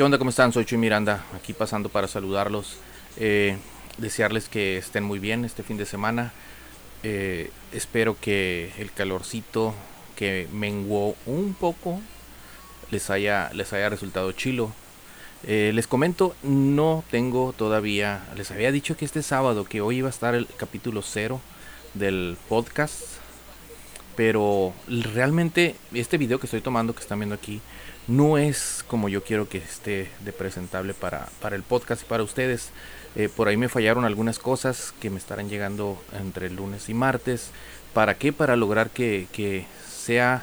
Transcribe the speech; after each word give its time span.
¿Qué 0.00 0.04
onda? 0.04 0.16
¿Cómo 0.16 0.30
están? 0.30 0.50
Soy 0.50 0.64
Chuy 0.64 0.78
Miranda, 0.78 1.26
aquí 1.36 1.52
pasando 1.52 1.90
para 1.90 2.08
saludarlos. 2.08 2.78
Eh, 3.18 3.58
desearles 3.98 4.48
que 4.48 4.78
estén 4.78 5.04
muy 5.04 5.18
bien 5.18 5.44
este 5.44 5.62
fin 5.62 5.76
de 5.76 5.84
semana. 5.84 6.32
Eh, 7.02 7.50
espero 7.74 8.16
que 8.18 8.72
el 8.78 8.92
calorcito 8.92 9.74
que 10.16 10.48
menguó 10.52 11.16
un 11.26 11.52
poco 11.52 12.00
les 12.90 13.10
haya, 13.10 13.50
les 13.52 13.74
haya 13.74 13.90
resultado 13.90 14.32
chilo. 14.32 14.72
Eh, 15.46 15.72
les 15.74 15.86
comento, 15.86 16.34
no 16.42 17.04
tengo 17.10 17.52
todavía, 17.52 18.24
les 18.38 18.50
había 18.52 18.72
dicho 18.72 18.96
que 18.96 19.04
este 19.04 19.22
sábado, 19.22 19.66
que 19.66 19.82
hoy 19.82 19.98
iba 19.98 20.08
a 20.08 20.16
estar 20.16 20.34
el 20.34 20.46
capítulo 20.56 21.02
cero 21.02 21.42
del 21.92 22.38
podcast, 22.48 23.02
pero 24.16 24.72
realmente 24.88 25.76
este 25.92 26.16
video 26.16 26.40
que 26.40 26.46
estoy 26.46 26.62
tomando, 26.62 26.94
que 26.94 27.02
están 27.02 27.18
viendo 27.18 27.34
aquí, 27.34 27.60
no 28.08 28.38
es 28.38 28.84
como 28.86 29.08
yo 29.08 29.22
quiero 29.22 29.48
que 29.48 29.58
esté 29.58 30.10
de 30.24 30.32
presentable 30.32 30.94
para, 30.94 31.28
para 31.40 31.56
el 31.56 31.62
podcast 31.62 32.02
y 32.02 32.06
para 32.06 32.22
ustedes. 32.22 32.70
Eh, 33.16 33.28
por 33.28 33.48
ahí 33.48 33.56
me 33.56 33.68
fallaron 33.68 34.04
algunas 34.04 34.38
cosas 34.38 34.94
que 35.00 35.10
me 35.10 35.18
estarán 35.18 35.48
llegando 35.48 36.02
entre 36.12 36.50
lunes 36.50 36.88
y 36.88 36.94
martes. 36.94 37.50
¿Para 37.92 38.14
qué? 38.14 38.32
Para 38.32 38.56
lograr 38.56 38.90
que, 38.90 39.26
que 39.32 39.66
sea 39.88 40.42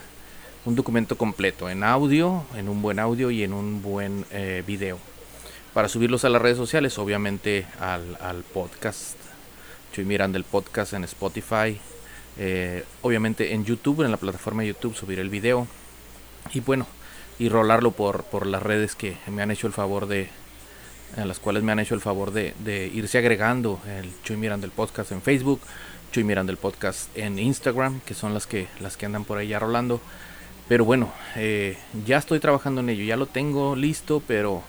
un 0.65 0.75
documento 0.75 1.17
completo 1.17 1.69
en 1.69 1.83
audio, 1.83 2.43
en 2.55 2.67
un 2.67 2.81
buen 2.81 2.99
audio 2.99 3.31
y 3.31 3.43
en 3.43 3.53
un 3.53 3.81
buen 3.81 4.25
eh, 4.31 4.63
video. 4.67 4.99
Para 5.73 5.87
subirlos 5.87 6.25
a 6.25 6.29
las 6.29 6.41
redes 6.41 6.57
sociales, 6.57 6.97
obviamente 6.97 7.65
al, 7.79 8.17
al 8.19 8.43
podcast. 8.43 9.15
Estoy 9.89 10.05
mirando 10.05 10.37
el 10.37 10.43
podcast 10.43 10.93
en 10.93 11.05
Spotify. 11.05 11.79
Eh, 12.37 12.83
obviamente 13.01 13.53
en 13.53 13.65
YouTube, 13.65 14.03
en 14.03 14.11
la 14.11 14.17
plataforma 14.17 14.61
de 14.61 14.69
YouTube, 14.69 14.95
subir 14.95 15.19
el 15.19 15.29
video. 15.29 15.67
Y 16.53 16.59
bueno, 16.59 16.85
y 17.39 17.49
rolarlo 17.49 17.91
por, 17.91 18.23
por 18.23 18.45
las 18.45 18.63
redes 18.63 18.95
que 18.95 19.17
me 19.27 19.41
han 19.41 19.51
hecho 19.51 19.67
el 19.67 19.73
favor 19.73 20.07
de, 20.07 20.29
en 21.15 21.27
las 21.27 21.39
cuales 21.39 21.63
me 21.63 21.71
han 21.71 21.79
hecho 21.79 21.95
el 21.95 22.01
favor 22.01 22.31
de, 22.31 22.53
de 22.59 22.87
irse 22.87 23.17
agregando 23.17 23.79
el 23.87 24.11
Chuy 24.23 24.37
Miranda 24.37 24.65
el 24.65 24.71
podcast 24.71 25.11
en 25.11 25.21
Facebook, 25.21 25.61
Chuy 26.11 26.23
Miranda 26.23 26.51
el 26.51 26.57
podcast 26.57 27.15
en 27.17 27.39
Instagram, 27.39 28.01
que 28.01 28.13
son 28.13 28.33
las 28.33 28.47
que, 28.47 28.67
las 28.79 28.97
que 28.97 29.05
andan 29.05 29.25
por 29.25 29.37
ahí 29.37 29.49
ya 29.49 29.59
rolando. 29.59 30.01
Pero 30.67 30.83
bueno, 30.83 31.11
eh, 31.35 31.77
ya 32.05 32.17
estoy 32.17 32.39
trabajando 32.39 32.81
en 32.81 32.89
ello, 32.89 33.03
ya 33.03 33.15
lo 33.15 33.25
tengo 33.25 33.75
listo, 33.75 34.21
pero 34.27 34.63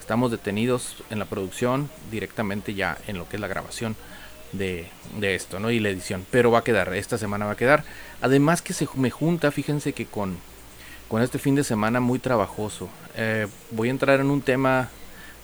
estamos 0.00 0.30
detenidos 0.30 1.02
en 1.10 1.18
la 1.18 1.26
producción, 1.26 1.90
directamente 2.10 2.74
ya 2.74 2.98
en 3.06 3.18
lo 3.18 3.28
que 3.28 3.36
es 3.36 3.40
la 3.40 3.46
grabación 3.46 3.94
de, 4.52 4.86
de 5.18 5.34
esto, 5.34 5.60
¿no? 5.60 5.70
Y 5.70 5.78
la 5.78 5.90
edición. 5.90 6.26
Pero 6.30 6.50
va 6.50 6.60
a 6.60 6.64
quedar, 6.64 6.92
esta 6.94 7.18
semana 7.18 7.46
va 7.46 7.52
a 7.52 7.56
quedar. 7.56 7.84
Además 8.20 8.62
que 8.62 8.72
se 8.72 8.88
me 8.94 9.10
junta, 9.10 9.52
fíjense 9.52 9.92
que 9.92 10.06
con 10.06 10.38
con 11.08 11.22
este 11.22 11.38
fin 11.38 11.54
de 11.54 11.64
semana 11.64 12.00
muy 12.00 12.18
trabajoso. 12.18 12.88
Eh, 13.16 13.46
voy 13.70 13.88
a 13.88 13.90
entrar 13.90 14.20
en 14.20 14.30
un 14.30 14.40
tema 14.40 14.88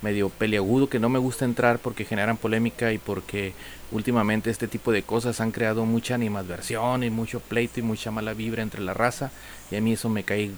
medio 0.03 0.31
peliagudo 0.31 0.89
que 0.89 0.99
no 0.99 1.11
me 1.11 1.19
gusta 1.19 1.45
entrar 1.45 1.79
porque 1.79 2.07
generan 2.07 2.39
polémica 2.39 2.93
y 2.93 2.99
porque 2.99 3.53
últimamente 3.93 4.49
este 4.49 4.67
tipo 4.67 4.93
de 4.93 5.03
cosas 5.03 5.41
han 5.41 5.51
creado 5.51 5.85
mucha 5.85 6.15
animadversión 6.15 7.05
y 7.05 7.11
mucho 7.11 7.41
pleito 7.41 7.81
y 7.81 7.83
mucha 7.83 8.11
mala 8.11 8.33
vibra 8.33 8.63
entre 8.63 8.81
la 8.81 8.95
raza 8.95 9.31
y 9.71 9.77
a 9.77 9.81
mí 9.83 9.93
eso 9.93 10.09
me 10.09 10.25
cae 10.25 10.53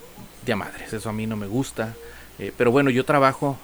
de 0.47 0.55
madres, 0.55 0.93
eso 0.93 1.09
a 1.09 1.13
mí 1.13 1.27
no 1.27 1.37
me 1.37 1.49
gusta. 1.49 1.95
Eh, 2.39 2.53
pero 2.57 2.71
bueno, 2.71 2.91
yo 2.91 3.05
trabajo 3.05 3.59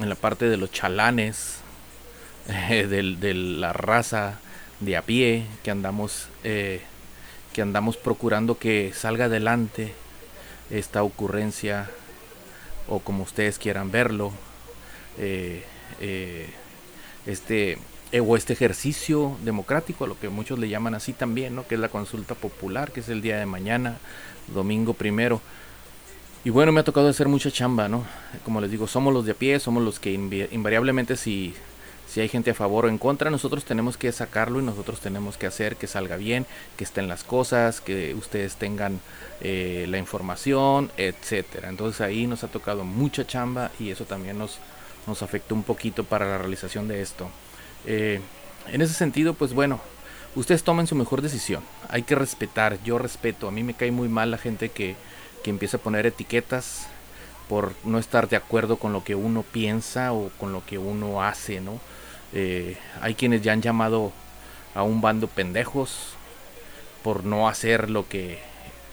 en 0.00 0.08
la 0.08 0.14
parte 0.14 0.48
de 0.48 0.56
los 0.56 0.72
chalanes, 0.72 1.58
eh, 2.48 2.86
de, 2.86 3.34
la 3.34 3.74
raza 3.74 4.40
de 4.80 4.96
a 4.96 5.02
pie 5.02 5.44
que 5.62 5.70
andamos, 5.70 6.28
que 6.42 6.82
andamos 7.58 7.98
procurando 7.98 8.58
que 8.58 8.92
salga 8.94 9.26
adelante 9.26 9.92
esta 10.70 11.02
ocurrencia 11.02 11.90
o 12.88 13.00
como 13.00 13.22
ustedes 13.22 13.58
quieran 13.58 13.90
verlo, 13.90 14.32
eh, 15.18 15.64
eh, 16.00 16.48
este 17.26 17.78
eh, 18.12 18.20
o 18.20 18.36
este 18.36 18.52
ejercicio 18.52 19.36
democrático, 19.44 20.04
a 20.04 20.08
lo 20.08 20.18
que 20.18 20.28
muchos 20.28 20.58
le 20.58 20.68
llaman 20.68 20.94
así 20.94 21.12
también, 21.12 21.54
¿no? 21.54 21.66
que 21.66 21.76
es 21.76 21.80
la 21.80 21.88
consulta 21.88 22.34
popular, 22.34 22.90
que 22.90 23.00
es 23.00 23.08
el 23.08 23.22
día 23.22 23.38
de 23.38 23.46
mañana, 23.46 23.98
domingo 24.48 24.94
primero. 24.94 25.40
Y 26.44 26.50
bueno, 26.50 26.72
me 26.72 26.80
ha 26.80 26.84
tocado 26.84 27.08
hacer 27.08 27.28
mucha 27.28 27.50
chamba, 27.50 27.88
¿no? 27.88 28.04
Como 28.44 28.62
les 28.62 28.70
digo, 28.70 28.88
somos 28.88 29.12
los 29.12 29.26
de 29.26 29.32
a 29.32 29.34
pie, 29.34 29.60
somos 29.60 29.82
los 29.82 30.00
que 30.00 30.12
invariablemente 30.12 31.16
si 31.16 31.54
si 32.10 32.20
hay 32.20 32.28
gente 32.28 32.50
a 32.50 32.54
favor 32.54 32.86
o 32.86 32.88
en 32.88 32.98
contra, 32.98 33.30
nosotros 33.30 33.64
tenemos 33.64 33.96
que 33.96 34.10
sacarlo 34.10 34.58
y 34.58 34.64
nosotros 34.64 34.98
tenemos 34.98 35.36
que 35.36 35.46
hacer 35.46 35.76
que 35.76 35.86
salga 35.86 36.16
bien, 36.16 36.44
que 36.76 36.82
estén 36.82 37.06
las 37.06 37.22
cosas, 37.22 37.80
que 37.80 38.14
ustedes 38.14 38.56
tengan 38.56 38.98
eh, 39.40 39.86
la 39.88 39.96
información, 39.98 40.90
etcétera. 40.96 41.68
Entonces 41.68 42.00
ahí 42.00 42.26
nos 42.26 42.42
ha 42.42 42.48
tocado 42.48 42.82
mucha 42.82 43.24
chamba 43.24 43.70
y 43.78 43.90
eso 43.90 44.06
también 44.06 44.38
nos, 44.38 44.58
nos 45.06 45.22
afectó 45.22 45.54
un 45.54 45.62
poquito 45.62 46.02
para 46.02 46.26
la 46.26 46.38
realización 46.38 46.88
de 46.88 47.00
esto. 47.00 47.30
Eh, 47.86 48.20
en 48.66 48.82
ese 48.82 48.94
sentido, 48.94 49.34
pues 49.34 49.54
bueno, 49.54 49.80
ustedes 50.34 50.64
tomen 50.64 50.88
su 50.88 50.96
mejor 50.96 51.22
decisión. 51.22 51.62
Hay 51.88 52.02
que 52.02 52.16
respetar, 52.16 52.82
yo 52.82 52.98
respeto. 52.98 53.46
A 53.46 53.52
mí 53.52 53.62
me 53.62 53.74
cae 53.74 53.92
muy 53.92 54.08
mal 54.08 54.32
la 54.32 54.38
gente 54.38 54.70
que, 54.70 54.96
que 55.44 55.50
empieza 55.50 55.76
a 55.76 55.80
poner 55.80 56.06
etiquetas 56.06 56.88
por 57.50 57.74
no 57.82 57.98
estar 57.98 58.28
de 58.28 58.36
acuerdo 58.36 58.76
con 58.76 58.92
lo 58.92 59.02
que 59.02 59.16
uno 59.16 59.42
piensa 59.42 60.12
o 60.12 60.30
con 60.38 60.52
lo 60.52 60.64
que 60.64 60.78
uno 60.78 61.24
hace, 61.24 61.60
¿no? 61.60 61.80
Eh, 62.32 62.76
hay 63.02 63.16
quienes 63.16 63.42
ya 63.42 63.52
han 63.52 63.60
llamado 63.60 64.12
a 64.72 64.84
un 64.84 65.00
bando 65.00 65.26
pendejos 65.26 66.14
por 67.02 67.24
no 67.24 67.48
hacer 67.48 67.90
lo 67.90 68.08
que 68.08 68.38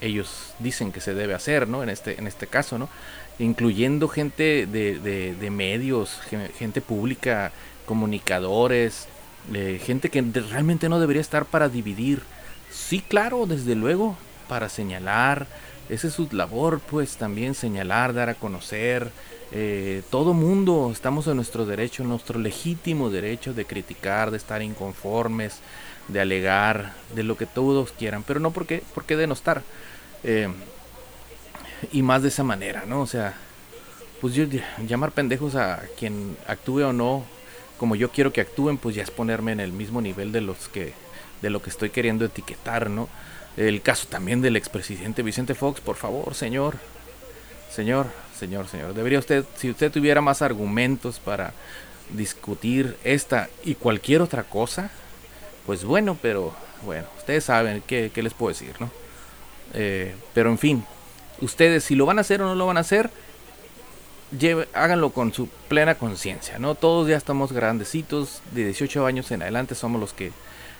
ellos 0.02 0.56
dicen 0.58 0.92
que 0.92 1.02
se 1.02 1.14
debe 1.14 1.36
hacer, 1.36 1.68
¿no? 1.68 1.84
En 1.84 1.90
este, 1.90 2.18
en 2.18 2.26
este 2.26 2.48
caso, 2.48 2.80
¿no? 2.80 2.90
Incluyendo 3.38 4.08
gente 4.08 4.66
de, 4.66 5.50
medios, 5.52 6.20
gente 6.58 6.82
pública, 6.82 7.52
comunicadores, 7.86 9.08
eh, 9.54 9.80
gente 9.86 10.10
que 10.10 10.24
realmente 10.24 10.90
no 10.90 11.00
debería 11.00 11.22
estar 11.22 11.46
para 11.46 11.70
dividir. 11.70 12.24
Sí, 12.72 13.04
claro, 13.08 13.46
desde 13.46 13.76
luego, 13.76 14.18
para 14.50 14.68
señalar, 14.68 15.46
esa 15.90 16.08
es 16.08 16.14
su 16.14 16.28
labor, 16.32 16.80
pues 16.80 17.18
también 17.18 17.54
señalar, 17.54 18.14
dar 18.14 18.30
a 18.30 18.36
conocer, 18.36 19.12
eh, 19.52 20.02
todo 20.10 20.34
mundo 20.34 20.90
estamos 20.92 21.28
en 21.28 21.36
nuestro 21.38 21.66
derecho, 21.66 22.04
nuestro 22.04 22.40
legítimo 22.40 23.10
derecho 23.10 23.54
de 23.54 23.66
criticar, 23.66 24.32
de 24.32 24.38
estar 24.38 24.62
inconformes, 24.62 25.60
de 26.08 26.22
alegar, 26.22 26.94
de 27.16 27.24
lo 27.24 27.38
que 27.38 27.46
todos 27.46 27.92
quieran, 27.92 28.24
pero 28.24 28.40
no 28.40 28.52
porque, 28.52 28.84
porque 28.94 29.16
denostar. 29.16 29.64
Eh, 30.24 30.50
y 31.92 32.02
más 32.02 32.24
de 32.24 32.30
esa 32.30 32.44
manera, 32.44 32.86
¿no? 32.88 33.02
O 33.02 33.08
sea, 33.08 33.36
pues 34.20 34.34
yo 34.34 34.46
llamar 34.88 35.12
pendejos 35.12 35.56
a 35.56 35.82
quien 35.98 36.36
actúe 36.48 36.82
o 36.82 36.94
no 36.94 37.24
como 37.78 37.96
yo 37.96 38.12
quiero 38.12 38.34
que 38.34 38.42
actúen, 38.42 38.78
pues 38.78 38.96
ya 38.96 39.04
es 39.04 39.12
ponerme 39.12 39.52
en 39.52 39.60
el 39.60 39.72
mismo 39.72 40.02
nivel 40.02 40.32
de 40.32 40.42
los 40.42 40.68
que 40.68 40.94
de 41.42 41.52
lo 41.52 41.62
que 41.62 41.70
estoy 41.70 41.92
queriendo 41.92 42.26
etiquetar, 42.26 42.90
¿no? 42.90 43.08
El 43.58 43.82
caso 43.82 44.08
también 44.08 44.42
del 44.42 44.56
expresidente 44.56 45.24
Vicente 45.24 45.56
Fox, 45.56 45.82
por 45.82 45.96
favor, 45.96 46.36
señor, 46.36 46.78
Señor, 47.78 48.08
señor, 48.36 48.68
señor, 48.68 48.96
debería 48.96 49.20
usted, 49.20 49.46
si 49.56 49.70
usted 49.70 49.92
tuviera 49.92 50.20
más 50.20 50.42
argumentos 50.42 51.20
para 51.20 51.54
discutir 52.10 52.98
esta 53.04 53.50
y 53.64 53.76
cualquier 53.76 54.24
otra 54.24 54.44
cosa, 54.44 54.90
pues 55.66 55.84
bueno, 55.84 56.18
pero 56.20 56.56
bueno, 56.84 57.08
ustedes 57.20 57.44
saben 57.44 57.84
qué, 57.86 58.12
les 58.16 58.34
puedo 58.34 58.50
decir, 58.50 58.74
¿no? 58.80 58.90
Eh, 59.76 60.16
pero 60.34 60.50
en 60.50 60.58
fin, 60.58 60.86
ustedes 61.40 61.84
si 61.84 61.94
lo 61.94 62.08
van 62.08 62.18
a 62.18 62.22
hacer 62.22 62.42
o 62.42 62.46
no 62.46 62.56
lo 62.56 62.66
van 62.66 62.78
a 62.78 62.80
hacer, 62.80 63.12
háganlo 64.74 65.12
con 65.12 65.32
su 65.34 65.48
plena 65.68 65.96
conciencia, 65.96 66.58
¿no? 66.58 66.74
Todos 66.74 67.08
ya 67.08 67.18
estamos 67.18 67.52
grandecitos, 67.52 68.42
de 68.54 68.64
18 68.66 69.06
años 69.06 69.30
en 69.30 69.44
adelante 69.44 69.76
somos 69.76 70.02
los 70.02 70.14
que 70.14 70.32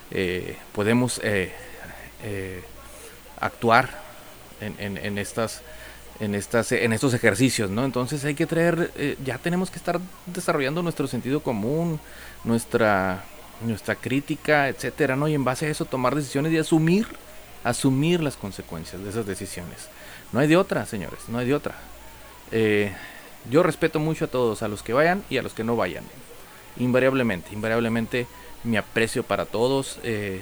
eh, 0.10 0.56
podemos 0.74 1.22
eh, 1.24 1.54
actuar 3.40 4.08
en, 4.62 5.18
estas 5.18 5.62
en, 6.20 6.36
estos 6.36 7.14
ejercicios, 7.14 7.70
¿no? 7.70 7.86
Entonces 7.86 8.24
hay 8.26 8.36
que 8.36 8.46
traer, 8.46 8.92
eh, 8.96 9.18
ya 9.24 9.38
tenemos 9.38 9.70
que 9.70 9.78
estar 9.78 10.00
desarrollando 10.26 10.82
nuestro 10.82 11.08
sentido 11.08 11.42
común, 11.42 12.00
nuestra, 12.44 13.24
crítica, 14.02 14.68
etcétera, 14.70 15.16
¿no? 15.16 15.28
Y 15.28 15.36
en 15.36 15.44
base 15.44 15.68
a 15.68 15.70
eso 15.70 15.86
tomar 15.86 16.16
decisiones 16.16 16.52
y 16.54 16.58
asumir, 16.58 17.08
asumir 17.64 18.22
las 18.22 18.36
consecuencias 18.36 19.04
de 19.04 19.10
esas 19.10 19.26
decisiones. 19.26 19.90
No 20.32 20.40
hay 20.40 20.48
de 20.48 20.58
otra, 20.58 20.86
señores, 20.86 21.20
no 21.28 21.38
hay 21.38 21.48
de 21.48 21.54
otra. 21.54 21.76
Eh, 22.52 22.94
yo 23.50 23.64
respeto 23.64 24.00
mucho 24.00 24.26
a 24.26 24.28
todos, 24.28 24.64
a 24.64 24.68
los 24.68 24.84
que 24.84 24.94
vayan 24.94 25.24
y 25.30 25.38
a 25.38 25.42
los 25.42 25.54
que 25.54 25.64
no 25.64 25.76
vayan. 25.76 26.04
Invariablemente, 26.78 27.54
invariablemente 27.54 28.28
mi 28.64 28.78
aprecio 28.78 29.24
para 29.24 29.46
todos 29.46 30.00
eh, 30.04 30.42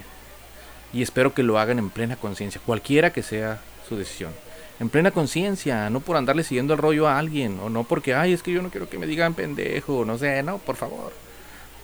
y 0.95 1.03
espero 1.03 1.35
que 1.35 1.43
lo 1.43 1.59
hagan 1.59 1.77
en 1.77 1.91
plena 1.91 2.15
conciencia, 2.15 2.59
cualquiera 2.65 3.13
que 3.13 3.21
sea 3.21 3.59
su 3.87 3.97
decisión 3.97 4.31
en 4.79 4.89
plena 4.89 5.11
conciencia, 5.11 5.89
no 5.89 6.01
por 6.01 6.17
andarle 6.17 6.43
siguiendo 6.43 6.73
el 6.73 6.79
rollo 6.79 7.07
a 7.07 7.17
alguien, 7.17 7.59
o 7.61 7.69
no 7.69 7.83
porque, 7.83 8.13
ay, 8.13 8.33
es 8.33 8.43
que 8.43 8.51
yo 8.51 8.61
no 8.61 8.69
quiero 8.69 8.89
que 8.89 8.97
me 8.97 9.07
digan 9.07 9.33
pendejo, 9.33 10.03
no 10.03 10.17
sé, 10.17 10.43
no, 10.43 10.57
por 10.57 10.75
favor. 10.75 11.13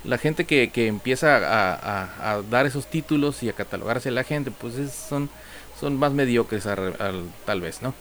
La 0.04 0.18
gente 0.18 0.46
que, 0.46 0.72
que 0.72 0.88
empieza 0.88 1.38
a, 1.38 2.42
dar 2.50 2.66
esos 2.66 2.88
títulos 2.88 3.44
y 3.44 3.50
a 3.50 3.54
catalogarse 3.54 4.10
a 4.10 4.12
la 4.12 4.24
gente, 4.24 4.52
pues 4.52 4.74
son, 4.92 5.30
son 5.80 5.98
más 5.98 6.12
mediocres 6.12 6.68
tal 7.46 7.62
vez, 7.62 7.82
¿no? 7.82 7.94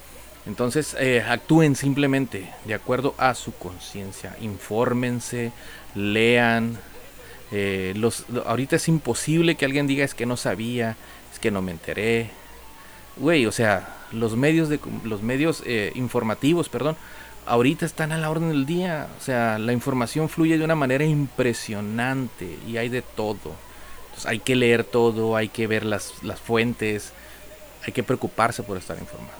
Entonces, 0.46 0.96
eh, 0.98 1.22
actúen 1.28 1.76
simplemente 1.76 2.50
de 2.64 2.74
acuerdo 2.74 3.14
a 3.18 3.34
su 3.34 3.52
conciencia. 3.52 4.34
Infórmense, 4.40 5.52
lean. 5.94 6.78
Eh, 7.52 7.94
los, 7.96 8.26
ahorita 8.46 8.76
es 8.76 8.88
imposible 8.88 9.56
que 9.56 9.64
alguien 9.64 9.86
diga 9.86 10.04
es 10.04 10.14
que 10.14 10.26
no 10.26 10.36
sabía, 10.36 10.96
es 11.32 11.38
que 11.38 11.50
no 11.50 11.62
me 11.62 11.72
enteré. 11.72 12.30
Güey, 13.16 13.46
o 13.46 13.52
sea, 13.52 13.96
los 14.12 14.36
medios, 14.36 14.68
de, 14.68 14.78
los 15.04 15.22
medios 15.22 15.62
eh, 15.66 15.92
informativos, 15.94 16.68
perdón, 16.68 16.96
ahorita 17.46 17.84
están 17.86 18.12
a 18.12 18.18
la 18.18 18.30
orden 18.30 18.50
del 18.50 18.66
día. 18.66 19.08
O 19.18 19.22
sea, 19.22 19.58
la 19.58 19.72
información 19.72 20.28
fluye 20.28 20.58
de 20.58 20.64
una 20.64 20.74
manera 20.76 21.04
impresionante 21.04 22.58
y 22.66 22.76
hay 22.76 22.88
de 22.88 23.02
todo. 23.02 23.52
Entonces 24.06 24.26
hay 24.26 24.38
que 24.38 24.56
leer 24.56 24.84
todo, 24.84 25.36
hay 25.36 25.48
que 25.48 25.66
ver 25.66 25.84
las, 25.84 26.22
las 26.22 26.40
fuentes, 26.40 27.12
hay 27.84 27.92
que 27.92 28.02
preocuparse 28.02 28.62
por 28.62 28.76
estar 28.76 28.98
informados. 28.98 29.38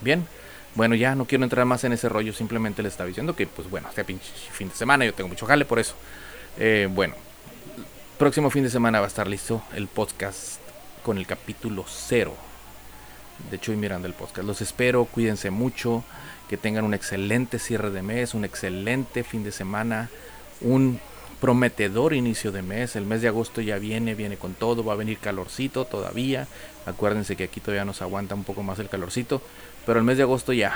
Bien, 0.00 0.26
bueno, 0.74 0.94
ya 0.94 1.14
no 1.14 1.24
quiero 1.24 1.44
entrar 1.44 1.64
más 1.64 1.84
en 1.84 1.92
ese 1.92 2.08
rollo, 2.08 2.32
simplemente 2.32 2.82
le 2.82 2.88
estaba 2.88 3.08
diciendo 3.08 3.34
que, 3.34 3.46
pues 3.46 3.70
bueno, 3.70 3.88
este 3.88 4.04
pinche 4.04 4.30
fin 4.52 4.68
de 4.68 4.74
semana 4.74 5.04
yo 5.04 5.14
tengo 5.14 5.28
mucho 5.28 5.46
jale 5.46 5.64
por 5.64 5.78
eso. 5.78 5.94
Eh, 6.58 6.88
bueno, 6.90 7.14
próximo 8.16 8.48
fin 8.48 8.64
de 8.64 8.70
semana 8.70 8.98
va 8.98 9.04
a 9.04 9.08
estar 9.08 9.26
listo 9.26 9.62
el 9.74 9.88
podcast 9.88 10.58
con 11.02 11.18
el 11.18 11.26
capítulo 11.26 11.84
cero 11.86 12.34
de 13.50 13.58
Chuy 13.58 13.76
Miranda 13.76 14.08
el 14.08 14.14
podcast. 14.14 14.46
Los 14.46 14.62
espero, 14.62 15.04
cuídense 15.04 15.50
mucho, 15.50 16.02
que 16.48 16.56
tengan 16.56 16.86
un 16.86 16.94
excelente 16.94 17.58
cierre 17.58 17.90
de 17.90 18.00
mes, 18.00 18.32
un 18.32 18.46
excelente 18.46 19.22
fin 19.22 19.44
de 19.44 19.52
semana, 19.52 20.08
un 20.62 20.98
prometedor 21.42 22.14
inicio 22.14 22.52
de 22.52 22.62
mes. 22.62 22.96
El 22.96 23.04
mes 23.04 23.20
de 23.20 23.28
agosto 23.28 23.60
ya 23.60 23.76
viene, 23.76 24.14
viene 24.14 24.38
con 24.38 24.54
todo, 24.54 24.82
va 24.82 24.94
a 24.94 24.96
venir 24.96 25.18
calorcito 25.18 25.84
todavía. 25.84 26.48
Acuérdense 26.86 27.36
que 27.36 27.44
aquí 27.44 27.60
todavía 27.60 27.84
nos 27.84 28.00
aguanta 28.00 28.34
un 28.34 28.44
poco 28.44 28.62
más 28.62 28.78
el 28.78 28.88
calorcito, 28.88 29.42
pero 29.84 29.98
el 29.98 30.06
mes 30.06 30.16
de 30.16 30.22
agosto 30.22 30.54
ya, 30.54 30.72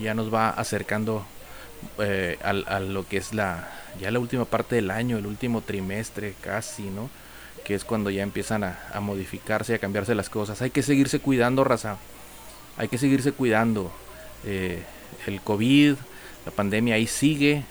ya 0.00 0.14
nos 0.14 0.32
va 0.32 0.50
acercando 0.50 1.26
eh, 1.98 2.38
a, 2.42 2.80
lo 2.80 3.06
que 3.06 3.16
es 3.16 3.32
la, 3.32 3.68
ya 4.00 4.10
la 4.10 4.18
última 4.18 4.44
parte 4.44 4.76
del 4.76 4.90
año, 4.90 5.18
el 5.18 5.26
último 5.26 5.60
trimestre 5.60 6.34
casi, 6.40 6.84
¿no? 6.84 7.10
Que 7.64 7.74
es 7.74 7.84
cuando 7.84 8.10
ya 8.10 8.22
empiezan 8.22 8.64
a, 8.64 8.78
a 8.92 9.00
modificarse 9.00 9.74
a 9.74 9.78
cambiarse 9.78 10.14
las 10.14 10.28
cosas. 10.28 10.60
Hay 10.62 10.70
que 10.70 10.82
seguirse 10.82 11.20
cuidando, 11.20 11.64
raza. 11.64 11.96
Hay 12.76 12.88
que 12.88 12.98
seguirse 12.98 13.32
cuidando. 13.32 13.92
Eh, 14.44 14.82
el 15.26 15.40
COVID, 15.40 15.94
la 16.44 16.52
pandemia 16.52 16.96
ahí 16.96 17.06
sigue 17.06 17.64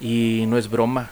y 0.00 0.44
no 0.48 0.58
es 0.58 0.68
broma. 0.68 1.10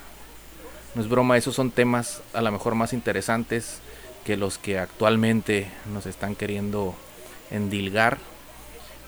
No 0.95 1.03
es 1.03 1.09
broma, 1.09 1.37
esos 1.37 1.55
son 1.55 1.71
temas 1.71 2.21
a 2.35 2.43
lo 2.43 2.51
mejor 2.51 2.75
más 2.75 2.93
interesantes 2.93 3.81
que 4.25 4.37
los 4.37 4.59
que 4.59 4.79
actualmente 4.79 5.69
nos 5.93 6.07
están 6.07 6.35
queriendo 6.35 6.95
endilgar. 7.51 8.19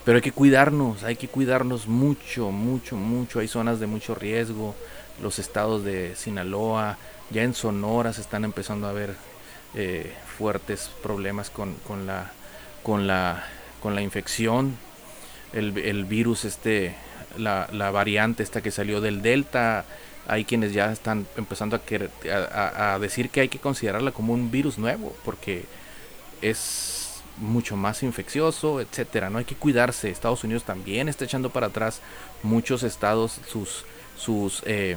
Pero 0.05 0.17
hay 0.17 0.23
que 0.23 0.33
cuidarnos, 0.33 1.03
hay 1.03 1.17
que 1.17 1.29
cuidarnos 1.29 1.87
mucho, 1.87 2.51
mucho, 2.51 2.97
mucho. 2.97 3.41
Hay 3.41 3.49
zonas 3.49 3.81
de 3.81 3.87
mucho 3.87 4.15
riesgo. 4.15 4.75
Los 5.23 5.39
estados 5.39 5.85
de 5.85 6.15
Sinaloa, 6.17 6.99
ya 7.31 7.43
en 7.43 7.55
Sonora 7.55 8.13
se 8.13 8.21
están 8.21 8.45
empezando 8.45 8.87
a 8.87 8.93
ver 8.93 9.15
eh, 9.75 10.13
fuertes 10.39 10.91
problemas 11.03 11.51
con, 11.51 11.75
con, 11.87 12.07
la, 12.07 12.33
con, 12.83 13.07
la, 13.07 13.45
con 13.83 13.95
la 13.95 14.03
infección. 14.03 14.77
El, 15.53 15.79
el 15.79 16.05
virus, 16.05 16.45
este, 16.45 16.95
la, 17.39 17.69
la 17.73 17.91
variante 17.91 18.43
esta 18.43 18.61
que 18.61 18.71
salió 18.71 19.01
del 19.01 19.23
Delta, 19.23 19.85
hay 20.27 20.45
quienes 20.45 20.73
ya 20.73 20.91
están 20.93 21.27
empezando 21.37 21.77
a, 21.77 22.95
a, 22.95 22.99
decir 22.99 23.31
que 23.31 23.41
hay 23.41 23.49
que 23.49 23.59
considerarla 23.59 24.13
como 24.13 24.33
un 24.33 24.51
virus 24.51 24.79
nuevo 24.79 25.15
porque 25.25 25.65
es 26.41 27.04
mucho 27.37 27.77
más 27.77 28.03
infeccioso, 28.03 28.81
etcétera. 28.81 29.31
No 29.31 29.39
hay 29.39 29.45
que 29.45 29.57
cuidarse. 29.57 30.11
Estados 30.11 30.45
Unidos 30.45 30.65
también 30.65 31.09
está 31.09 31.25
echando 31.25 31.51
para 31.51 31.69
atrás 31.69 32.01
muchos 32.43 32.83
estados 32.83 33.41
sus 33.49 33.85
sus 34.17 34.63
eh, 34.67 34.97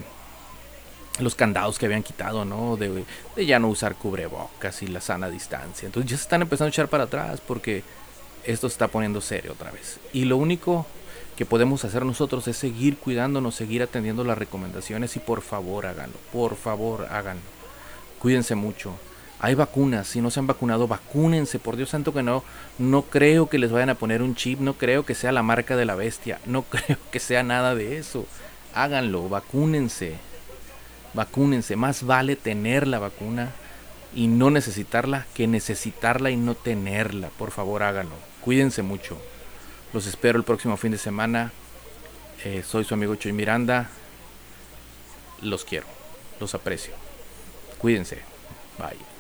los 1.19 1.35
candados 1.35 1.79
que 1.79 1.85
habían 1.87 2.03
quitado, 2.03 2.45
¿no? 2.45 2.77
De, 2.77 3.03
ya 3.37 3.59
no 3.59 3.69
usar 3.69 3.95
cubrebocas 3.95 4.83
y 4.83 4.87
la 4.87 5.01
sana 5.01 5.29
distancia. 5.29 5.87
Entonces 5.87 6.11
ya 6.11 6.17
se 6.17 6.23
están 6.23 6.41
empezando 6.41 6.67
a 6.67 6.69
echar 6.69 6.87
para 6.87 7.05
atrás 7.05 7.41
porque 7.45 7.83
esto 8.43 8.69
se 8.69 8.73
está 8.73 8.87
poniendo 8.87 9.21
serio 9.21 9.53
otra 9.53 9.71
vez. 9.71 9.99
Y 10.13 10.25
lo 10.25 10.37
único 10.37 10.85
que 11.35 11.45
podemos 11.45 11.83
hacer 11.85 12.05
nosotros 12.05 12.47
es 12.47 12.57
seguir 12.57 12.97
cuidándonos, 12.97 13.55
seguir 13.55 13.81
atendiendo 13.83 14.23
las 14.23 14.37
recomendaciones 14.37 15.15
y 15.15 15.19
por 15.19 15.41
favor 15.41 15.85
háganlo, 15.85 16.17
por 16.31 16.55
favor 16.55 17.07
háganlo. 17.09 17.41
Cuídense 18.19 18.55
mucho. 18.55 18.93
Hay 19.39 19.53
vacunas, 19.53 20.07
si 20.07 20.19
no 20.19 20.31
se 20.31 20.39
han 20.39 20.47
vacunado, 20.47 20.87
vacúnense, 20.87 21.59
por 21.59 21.75
Dios 21.75 21.89
santo 21.89 22.13
que 22.13 22.23
no, 22.23 22.43
no 22.79 23.03
creo 23.03 23.49
que 23.49 23.59
les 23.59 23.71
vayan 23.71 23.91
a 23.91 23.95
poner 23.95 24.23
un 24.23 24.35
chip, 24.35 24.59
no 24.59 24.73
creo 24.73 25.05
que 25.05 25.13
sea 25.13 25.31
la 25.31 25.43
marca 25.43 25.75
de 25.75 25.85
la 25.85 25.95
bestia, 25.95 26.39
no 26.45 26.63
creo 26.69 26.97
que 27.11 27.19
sea 27.19 27.43
nada 27.43 27.75
de 27.75 27.97
eso. 27.97 28.25
Háganlo, 28.73 29.29
vacúnense, 29.29 30.15
vacúnense, 31.13 31.75
más 31.75 32.03
vale 32.03 32.35
tener 32.35 32.87
la 32.87 32.99
vacuna 32.99 33.51
y 34.15 34.27
no 34.27 34.49
necesitarla 34.49 35.27
que 35.35 35.47
necesitarla 35.47 36.31
y 36.31 36.37
no 36.37 36.55
tenerla, 36.55 37.29
por 37.37 37.51
favor 37.51 37.83
háganlo, 37.83 38.15
cuídense 38.41 38.81
mucho. 38.81 39.17
Los 39.93 40.05
espero 40.05 40.37
el 40.37 40.43
próximo 40.43 40.77
fin 40.77 40.91
de 40.91 40.97
semana. 40.97 41.51
Eh, 42.43 42.63
soy 42.65 42.83
su 42.83 42.93
amigo 42.93 43.15
Choy 43.15 43.31
Miranda. 43.31 43.89
Los 45.41 45.63
quiero. 45.63 45.87
Los 46.39 46.53
aprecio. 46.55 46.93
Cuídense. 47.79 48.17
Bye. 48.77 49.16